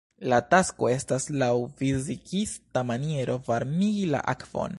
[0.31, 1.51] La tasko estas, laŭ
[1.81, 4.69] fizikista maniero varmigi la akvon.